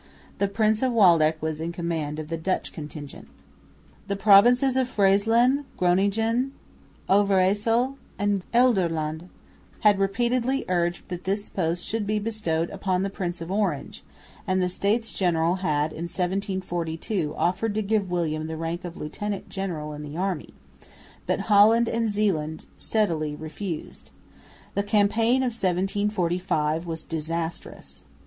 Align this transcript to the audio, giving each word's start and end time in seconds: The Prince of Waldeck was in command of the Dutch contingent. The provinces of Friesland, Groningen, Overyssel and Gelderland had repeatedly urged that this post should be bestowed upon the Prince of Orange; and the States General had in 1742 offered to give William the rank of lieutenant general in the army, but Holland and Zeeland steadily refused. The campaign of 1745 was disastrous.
The 0.39 0.47
Prince 0.47 0.81
of 0.81 0.93
Waldeck 0.93 1.39
was 1.43 1.61
in 1.61 1.71
command 1.71 2.17
of 2.17 2.27
the 2.27 2.35
Dutch 2.35 2.73
contingent. 2.73 3.27
The 4.07 4.15
provinces 4.15 4.75
of 4.75 4.89
Friesland, 4.89 5.65
Groningen, 5.77 6.53
Overyssel 7.07 7.97
and 8.17 8.41
Gelderland 8.51 9.29
had 9.81 9.99
repeatedly 9.99 10.65
urged 10.67 11.07
that 11.09 11.25
this 11.25 11.49
post 11.49 11.85
should 11.85 12.07
be 12.07 12.17
bestowed 12.17 12.71
upon 12.71 13.03
the 13.03 13.11
Prince 13.11 13.41
of 13.41 13.51
Orange; 13.51 14.03
and 14.47 14.59
the 14.59 14.69
States 14.69 15.11
General 15.11 15.57
had 15.57 15.91
in 15.91 16.05
1742 16.09 17.35
offered 17.37 17.75
to 17.75 17.83
give 17.83 18.09
William 18.09 18.47
the 18.47 18.57
rank 18.57 18.83
of 18.83 18.97
lieutenant 18.97 19.49
general 19.49 19.93
in 19.93 20.01
the 20.01 20.17
army, 20.17 20.55
but 21.27 21.41
Holland 21.41 21.87
and 21.87 22.09
Zeeland 22.09 22.65
steadily 22.75 23.35
refused. 23.35 24.09
The 24.73 24.81
campaign 24.81 25.43
of 25.43 25.51
1745 25.53 26.87
was 26.87 27.03
disastrous. 27.03 28.03